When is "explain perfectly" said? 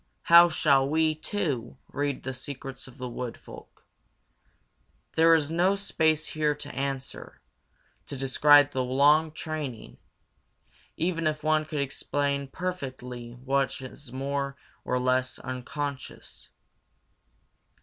11.81-13.33